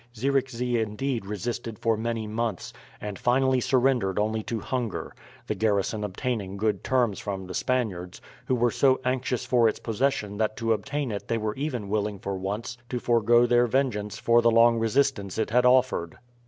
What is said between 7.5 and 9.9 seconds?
Spaniards, who were so anxious for its